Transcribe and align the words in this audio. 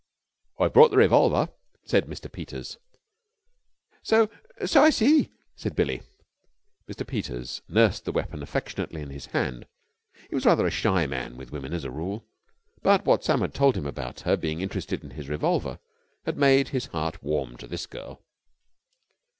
"I've 0.57 0.73
brought 0.73 0.89
the 0.89 0.97
revolver," 0.97 1.49
said 1.85 2.07
Mr. 2.07 2.27
Peters. 2.31 2.79
"So 4.01 4.31
so 4.65 4.81
I 4.81 4.89
see!" 4.89 5.29
said 5.55 5.75
Billie. 5.75 6.01
Mr. 6.89 7.05
Peters 7.05 7.61
nursed 7.69 8.05
the 8.05 8.11
weapon 8.11 8.41
affectionately 8.41 9.03
in 9.03 9.11
his 9.11 9.27
hand. 9.27 9.67
He 10.27 10.33
was 10.33 10.43
rather 10.47 10.65
a 10.65 10.71
shy 10.71 11.05
man 11.05 11.37
with 11.37 11.51
women 11.51 11.71
as 11.71 11.83
a 11.83 11.91
rule, 11.91 12.25
but 12.81 13.05
what 13.05 13.23
Sam 13.23 13.41
had 13.41 13.53
told 13.53 13.77
him 13.77 13.85
about 13.85 14.21
her 14.21 14.35
being 14.35 14.59
interested 14.59 15.03
in 15.03 15.11
his 15.11 15.29
revolver 15.29 15.77
had 16.25 16.35
made 16.35 16.69
his 16.69 16.87
heart 16.87 17.21
warm 17.21 17.55
to 17.57 17.67
this 17.67 17.85
girl. 17.85 18.23